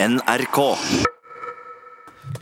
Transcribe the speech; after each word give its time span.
NRK. 0.00 0.58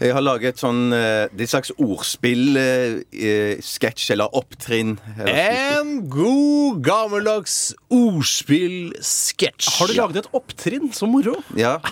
Jeg 0.01 0.13
har 0.13 0.21
laget 0.21 0.49
et 0.53 0.59
sånn 0.61 0.93
eh, 0.93 1.25
et 1.31 1.49
slags 1.49 1.71
ordspill-sketsj 1.81 4.11
eller 4.13 4.29
opptrinn. 4.37 4.99
eller- 5.17 5.79
En 5.79 6.09
god, 6.11 6.83
gammeldags 6.85 7.75
ordspill-sketsj. 7.91 9.71
Har 9.79 9.87
du 9.89 9.95
laget 9.95 10.17
et 10.25 10.29
opptrinn? 10.35 10.93
Så 10.93 11.07
moro. 11.09 11.35
Ja. 11.57 11.79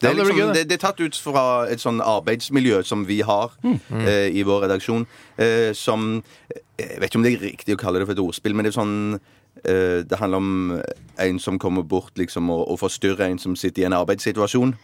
Det 0.00 0.08
er, 0.08 0.14
liksom, 0.16 0.36
det. 0.38 0.54
det, 0.54 0.62
det 0.70 0.76
er 0.78 0.86
tatt 0.88 1.00
ut 1.04 1.12
fra 1.20 1.42
et 1.68 1.76
sånn 1.82 1.98
arbeidsmiljø 2.00 2.78
som 2.88 3.02
vi 3.04 3.18
har 3.20 3.50
Mm. 3.62 3.76
eh, 4.08 4.30
i 4.32 4.40
vår 4.48 4.62
redaksjon. 4.64 5.02
Eh, 5.36 5.74
som 5.76 6.22
Jeg 6.80 7.00
vet 7.00 7.10
ikke 7.10 7.20
om 7.20 7.26
det 7.26 7.34
er 7.34 7.44
riktig 7.44 7.76
å 7.76 7.80
kalle 7.80 8.00
det 8.00 8.08
for 8.08 8.16
et 8.16 8.22
ordspill, 8.24 8.54
men 8.56 8.66
det 8.66 8.72
er 8.72 8.78
sånn 8.80 8.96
eh, 9.64 10.00
Det 10.06 10.18
handler 10.20 10.38
om 10.40 10.82
en 11.20 11.38
som 11.42 11.58
kommer 11.60 11.82
bort 11.84 12.16
liksom, 12.18 12.48
og, 12.50 12.62
og 12.70 12.78
forstyrrer 12.80 13.26
en 13.28 13.38
som 13.42 13.56
sitter 13.56 13.82
i 13.82 13.88
en 13.88 13.96
arbeidssituasjon. 13.98 14.74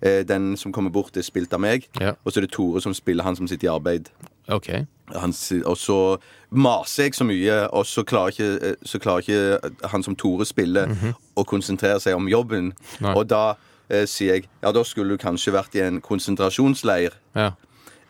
eh, 0.00 0.22
den 0.28 0.56
som 0.56 0.72
kommer 0.72 0.90
bort, 0.94 1.16
er 1.16 1.26
spilt 1.26 1.52
av 1.52 1.60
meg. 1.64 1.88
Ja. 2.00 2.14
Og 2.24 2.32
så 2.32 2.40
er 2.40 2.46
det 2.46 2.52
Tore 2.54 2.80
som 2.84 2.94
spiller 2.94 3.24
han 3.26 3.36
som 3.36 3.48
sitter 3.50 3.66
i 3.70 3.74
arbeid. 3.74 4.10
Ok. 4.48 4.68
Han, 5.14 5.34
og 5.66 5.76
så 5.76 5.98
maser 6.50 7.04
jeg 7.08 7.14
så 7.14 7.24
mye, 7.24 7.56
og 7.72 7.86
så 7.86 8.04
klarer 8.04 8.32
ikke, 8.32 8.52
eh, 8.70 8.78
så 8.86 8.98
klarer 9.02 9.26
ikke 9.26 9.88
han 9.92 10.02
som 10.02 10.16
Tore 10.16 10.46
spiller, 10.48 10.94
å 11.36 11.44
konsentrere 11.44 12.00
seg 12.00 12.16
om 12.16 12.28
jobben. 12.30 12.72
Nei. 13.00 13.14
Og 13.16 13.26
da 13.30 13.54
eh, 13.88 14.06
sier 14.06 14.36
jeg 14.38 14.48
ja, 14.62 14.72
da 14.72 14.82
skulle 14.84 15.16
du 15.16 15.22
kanskje 15.22 15.52
vært 15.54 15.76
i 15.78 15.84
en 15.84 16.00
konsentrasjonsleir. 16.00 17.18
Ja. 17.36 17.52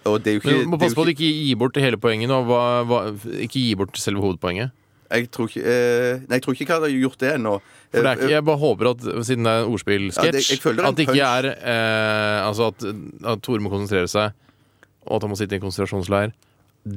Og 0.05 0.17
det 0.23 0.27
er 0.33 0.35
jo 0.37 0.41
ikke, 0.43 0.51
Men 0.51 0.65
du 0.65 0.69
må 0.73 0.79
det 0.79 0.85
passe 0.87 0.97
på 0.99 1.03
at 1.05 1.07
du 1.07 1.13
ikke 1.15 1.33
gir 1.33 1.57
bort 1.61 1.77
hele 1.79 1.97
poenget 2.03 2.29
nå. 2.33 2.39
Hva, 2.49 2.61
hva, 2.89 3.01
ikke 3.45 3.61
gi 3.63 3.75
bort 3.79 3.97
selve 4.03 4.21
hovedpoenget. 4.25 4.73
jeg, 5.13 5.29
tror 5.31 5.47
ikke, 5.51 5.61
eh, 5.69 6.21
nei, 6.25 6.39
jeg 6.39 6.43
tror 6.43 6.55
ikke 6.57 6.65
jeg 6.65 6.73
hadde 6.81 6.91
gjort 6.97 7.19
det 7.21 7.33
ennå. 7.37 7.51
For 7.93 8.01
det 8.01 8.09
er 8.09 8.17
ikke, 8.17 8.25
Eh, 8.31 8.33
jeg 8.33 8.45
bare 8.49 8.57
håper 8.63 8.91
at 8.91 9.01
siden 9.29 9.45
det 9.45 9.53
er 9.53 9.59
en 9.59 9.61
Ja, 9.61 9.67
det- 9.67 9.73
ordspillsketsj, 9.75 10.51
jeg 10.51 10.61
føler 10.65 10.77
det 10.77 10.83
er 10.83 10.89
en 10.89 10.93
at 10.93 10.97
det 10.97 11.07
ikke 11.09 11.27
er 11.29 11.45
eh, 11.53 12.49
Altså 12.49 12.67
at, 12.73 12.87
at 13.35 13.43
Tore 13.43 13.61
må 13.61 13.69
konsentrere 13.71 14.09
seg, 14.09 14.33
og 15.07 15.17
at 15.17 15.23
han 15.23 15.31
må 15.31 15.37
sitte 15.37 15.53
i 15.53 15.61
en 15.61 15.67
konsentrasjonsleir. 15.67 16.33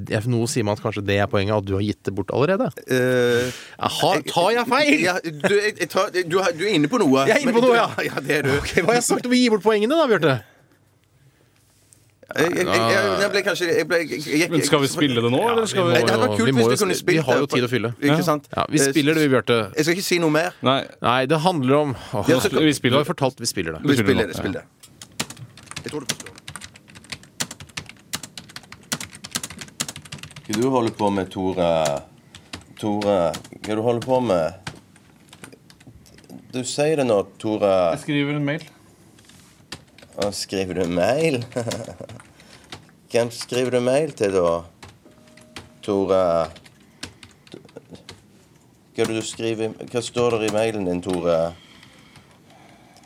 Jeg- 0.09 0.25
Noe 0.25 0.47
sier 0.47 0.63
meg 0.65 0.79
at 0.79 0.81
kanskje 0.81 1.05
det 1.05 1.19
er 1.19 1.27
poenget, 1.27 1.53
at 1.59 1.65
du 1.67 1.73
har 1.75 1.83
gitt 1.83 2.01
det 2.07 2.15
bort 2.15 2.31
allerede. 2.33 2.71
eh, 2.89 3.51
Aha, 3.77 4.15
tar 4.25 4.49
jeg 4.55 4.65
feil? 4.65 4.99
Ja, 5.03 5.19
du, 5.21 5.53
jeg, 5.59 5.75
jeg 5.77 5.89
tar, 5.89 6.09
du, 6.09 6.39
har- 6.41 6.53
du 6.57 6.63
er 6.65 6.73
inne 6.73 6.87
på 6.89 6.97
noe. 6.97 7.27
Jeg 7.27 7.35
er 7.37 7.41
inne 7.45 7.53
på 7.53 7.61
men- 7.61 7.69
noe, 7.69 7.75
ja. 7.75 7.89
ja. 8.09 8.19
Det 8.23 8.39
er 8.39 8.41
du. 8.47 8.55
Hva 8.81 8.85
har 8.87 8.93
jeg 8.95 9.03
sagt 9.11 9.25
om 9.27 9.31
å 9.31 9.35
gi 9.37 9.49
bort 9.49 9.61
poengene, 9.61 9.91
da, 9.93 10.07
Bjarte? 10.07 10.41
Jeg, 12.25 12.55
jeg, 12.57 12.65
jeg, 12.65 13.09
jeg, 13.21 13.29
ble 13.31 13.41
kanskje 13.45 13.65
jeg 13.69 13.85
ble, 13.87 13.97
jeg, 14.01 14.21
jeg, 14.25 14.49
Men 14.49 14.63
skal 14.65 14.81
vi 14.81 14.87
spille 14.89 15.21
det 15.21 15.29
nå, 15.29 15.41
eller 15.45 15.67
skal 15.69 15.85
vi 15.85 15.91
vi 15.93 16.07
Det 16.09 16.29
kult 16.31 16.47
vi 16.49 16.53
må 16.57 16.63
jo 16.65 16.87
vi 17.05 17.17
har 17.27 17.37
jo 17.43 17.45
tid 17.51 17.67
å 17.67 17.69
fylle. 17.69 17.91
Ikke 18.01 18.23
sant? 18.25 18.47
Ja, 18.49 18.63
vi 18.71 18.81
Eh, 18.81 18.87
spiller 18.89 19.13
det, 19.13 19.27
vi, 19.27 19.29
Bjarte. 19.35 19.57
Jeg 19.77 19.85
skal 19.85 19.93
ikke 19.99 20.07
si 20.07 20.17
noe 20.23 20.33
mer. 20.33 20.57
Nei, 20.65 20.79
Nei, 21.05 21.19
det 21.29 21.37
handler 21.45 21.75
om 21.83 21.95
Ja, 22.27 22.39
så- 22.41 22.49
vi 22.49 22.73
spiller 22.73 22.97
har 22.97 23.05
fortalt 23.05 23.37
vi 23.39 23.45
spiller 23.45 23.77
det. 23.77 23.81
Vi 23.85 23.93
spiller 23.93 24.09
spiller 24.09 24.27
det. 24.27 24.35
Spill 24.35 24.53
det. 24.53 24.63
Jeg 25.83 25.91
tror 25.91 25.99
du 26.01 26.05
forstår. 26.15 26.31
Hva 30.45 30.61
du 30.61 30.69
holder 30.69 30.91
på 30.97 31.09
med, 31.13 31.29
Tore? 31.29 31.71
Tore, 32.81 33.17
hva 33.61 33.75
du 33.75 33.81
holder 33.81 34.01
på 34.05 34.19
med? 34.21 34.53
Du 36.53 36.63
sier 36.63 36.95
det 36.97 37.05
nå, 37.05 37.21
Tore. 37.37 37.71
Jeg 37.93 38.01
skriver 38.01 38.35
en 38.41 38.45
mail. 38.45 38.65
Og 40.23 40.31
skriver 40.33 40.73
du 40.79 40.87
mail? 40.87 41.41
Hvem 43.11 43.31
skriver 43.31 43.71
du 43.75 43.79
mail 43.83 44.11
til, 44.15 44.31
da? 44.35 44.61
Tore 45.85 46.21
Hva 48.95 49.03
er 49.03 49.11
det 49.11 49.17
du 49.17 49.25
skriver 49.25 49.75
Hva 49.91 50.01
står 50.03 50.39
det 50.39 50.49
i 50.49 50.55
mailen 50.55 50.87
din, 50.87 51.01
Tore? 51.03 51.37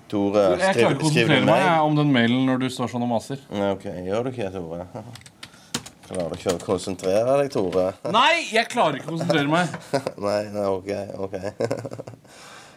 Tore, 0.09 0.45
skriver, 0.45 0.63
Jeg 0.63 0.75
klarer 0.77 0.95
ikke 0.95 0.99
å 0.99 1.01
konsentrere 1.03 1.49
meg 1.49 1.63
jeg, 1.63 1.81
om 1.89 1.97
den 1.99 2.13
mailen 2.13 2.47
når 2.49 2.63
du 2.63 2.69
står 2.73 2.89
sånn 2.93 3.03
og 3.05 3.11
maser. 3.11 3.43
OK, 3.73 3.85
gjør 4.07 4.25
du 4.25 4.31
ikke, 4.31 4.49
Tore? 4.55 4.87
Klarer 6.09 6.31
du 6.33 6.39
ikke 6.39 6.55
å 6.55 6.61
konsentrere 6.63 7.35
deg, 7.43 7.51
Tore? 7.53 7.91
Nei, 8.17 8.47
jeg 8.49 8.65
klarer 8.71 8.97
ikke 8.97 9.11
å 9.11 9.13
konsentrere 9.13 9.49
meg. 9.51 9.75
Nei, 10.17 10.41
nei, 10.55 10.65
OK. 10.71 10.89
ok 11.25 11.35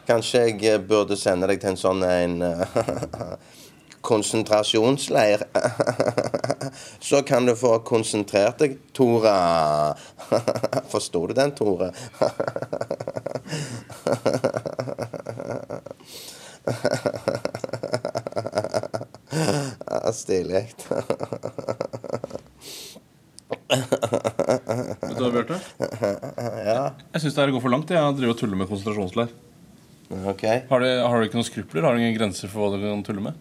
Kanskje 0.09 0.43
jeg 0.49 0.59
eh, 0.69 0.83
burde 0.83 1.17
sende 1.17 1.49
deg 1.49 1.63
til 1.63 1.73
en 1.73 1.81
sånn 1.81 2.05
en 2.05 2.41
eh, 2.45 2.77
konsentrasjonsleir. 4.13 5.47
Så 7.09 7.23
kan 7.29 7.49
du 7.49 7.55
få 7.59 7.79
konsentrert 7.89 8.61
deg, 8.63 8.77
Tore. 8.97 9.35
Forsto 10.93 11.27
du 11.31 11.35
den, 11.41 11.53
Tore? 11.59 11.91
Ja, 19.87 20.13
Stilig. 20.13 20.65
Vet 23.73 25.17
du 25.17 25.23
hva, 25.23 25.31
Bjarte? 25.33 25.59
Jeg 25.83 27.23
syns 27.23 27.35
det 27.37 27.41
her 27.45 27.53
går 27.55 27.63
for 27.65 27.73
langt. 27.73 27.93
Jeg 27.93 28.17
driver 28.19 28.35
og 28.35 28.41
tuller 28.41 28.59
med 28.61 28.69
konsentrasjonsleir. 28.71 29.33
Okay. 30.35 30.63
Har, 30.69 30.81
du- 30.85 31.03
har 31.09 31.17
du 31.19 31.25
ikke 31.29 31.39
noen 31.41 31.49
skrupler? 31.49 31.83
Har 31.87 31.95
du 31.97 32.03
ingen 32.03 32.19
grenser 32.19 32.49
for 32.53 32.69
hva 32.69 32.77
du 32.77 32.85
kan 32.85 33.05
tulle 33.07 33.25
med? 33.31 33.39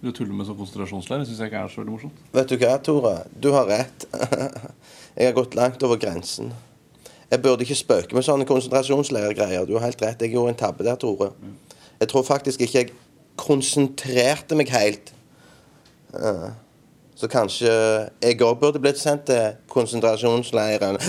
Det 0.00 0.08
å 0.08 0.14
tulle 0.16 0.32
med 0.32 0.46
sånn 0.48 0.56
konsentrasjonsleir 0.56 1.26
syns 1.28 1.40
jeg 1.42 1.50
ikke 1.50 1.60
er 1.60 1.68
så 1.72 1.80
veldig 1.82 1.92
morsomt. 1.92 2.20
Vet 2.32 2.48
du 2.48 2.56
hva, 2.62 2.76
Tore? 2.80 3.14
Du 3.36 3.50
har 3.52 3.66
rett. 3.68 4.06
Jeg 5.18 5.26
har 5.26 5.34
gått 5.36 5.56
langt 5.58 5.82
over 5.84 5.98
grensen. 6.00 6.52
Jeg 7.30 7.42
burde 7.44 7.62
ikke 7.66 7.76
spøke 7.76 8.14
med 8.16 8.24
sånne 8.24 8.46
konsentrasjonsleirgreier. 8.48 9.66
Du 9.68 9.74
har 9.76 9.84
helt 9.88 10.00
rett. 10.02 10.22
Jeg 10.24 10.32
gjorde 10.32 10.54
en 10.54 10.58
tabbe 10.62 10.86
der, 10.86 10.96
Tore. 11.02 11.32
Jeg 12.00 12.08
tror 12.08 12.24
faktisk 12.24 12.62
ikke 12.64 12.78
jeg 12.78 12.92
konsentrerte 13.40 14.56
meg 14.56 14.68
helt. 14.72 15.12
Eh, 16.16 16.48
Så 17.20 17.28
kanskje 17.28 17.68
jeg 18.24 18.38
òg 18.40 18.54
burde 18.62 18.80
blitt 18.80 18.96
sendt 18.96 19.26
til 19.28 19.50
konsentrasjonsleiren. 19.68 20.96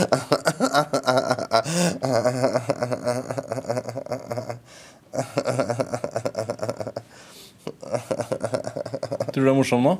Tror 9.31 9.44
du 9.44 9.47
det 9.47 9.52
er 9.53 9.56
morsomt 9.56 9.86
nå? 9.86 9.94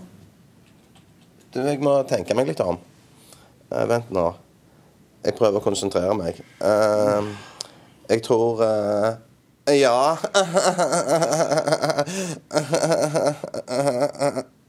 Du, 1.54 1.60
jeg 1.64 1.80
må 1.80 1.94
tenke 2.08 2.36
meg 2.36 2.48
litt 2.50 2.60
om. 2.64 2.76
Uh, 3.72 3.86
vent 3.88 4.12
nå. 4.12 4.26
Jeg 5.24 5.38
prøver 5.38 5.58
å 5.62 5.64
konsentrere 5.64 6.12
meg. 6.20 6.36
Uh, 6.60 7.24
jeg 8.12 8.20
tror 8.28 8.60
uh, 8.60 9.16
Ja. 9.72 10.18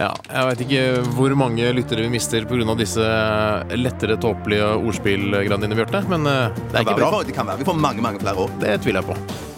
Ja, 0.00 0.14
jeg 0.30 0.46
veit 0.48 0.60
ikke 0.64 0.82
hvor 1.12 1.34
mange 1.36 1.72
lyttere 1.76 2.06
vi 2.06 2.12
mister 2.14 2.46
pga. 2.48 2.74
disse 2.78 3.04
lettere 3.76 4.16
tåpelige 4.22 4.72
ordspillgreiene 4.78 5.60
dine, 5.66 5.76
Bjarte. 5.76 6.00
Men 6.08 6.26
eh, 6.26 6.56
det 6.70 6.74
er 6.74 6.86
ikke 6.86 6.98
bra. 7.02 7.22
Det 7.26 7.36
kan 7.36 7.46
være 7.52 7.60
vi 7.60 7.68
får 7.68 7.80
mange, 7.84 8.00
mange 8.08 8.22
flere 8.22 8.46
år. 8.46 8.58
Det 8.62 8.80
tviler 8.80 9.02
jeg 9.02 9.10
på. 9.12 9.49